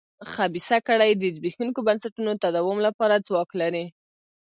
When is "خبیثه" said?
0.33-0.77